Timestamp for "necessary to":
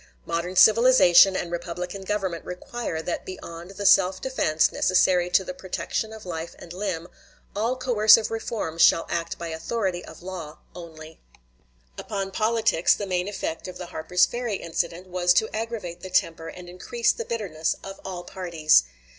4.71-5.43